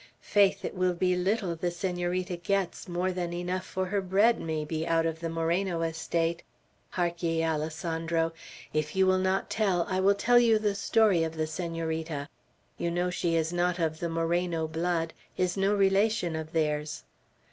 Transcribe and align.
"Faith, 0.23 0.65
it 0.65 0.73
will 0.73 0.95
be 0.95 1.15
little 1.15 1.55
the 1.55 1.69
Senorita 1.69 2.35
gets 2.35 2.87
more 2.87 3.11
than 3.11 3.31
enough 3.33 3.63
for 3.63 3.85
her 3.85 4.01
bread, 4.01 4.39
may 4.41 4.65
be, 4.65 4.83
out 4.87 5.05
of 5.05 5.19
the 5.19 5.29
Moreno 5.29 5.83
estate. 5.83 6.41
Hark 6.89 7.21
ye, 7.21 7.43
Alessandro; 7.45 8.33
if 8.73 8.95
you 8.95 9.05
will 9.05 9.19
not 9.19 9.51
tell, 9.51 9.85
I 9.87 9.99
will 9.99 10.15
tell 10.15 10.39
you 10.39 10.57
the 10.57 10.73
story 10.73 11.23
of 11.23 11.35
the 11.37 11.45
Senorita. 11.45 12.29
You 12.79 12.89
know 12.89 13.11
she 13.11 13.35
is 13.35 13.53
not 13.53 13.77
of 13.77 13.99
the 13.99 14.09
Moreno 14.09 14.67
blood; 14.67 15.13
is 15.37 15.55
no 15.55 15.75
relation 15.75 16.35
of 16.35 16.51
theirs." 16.51 17.03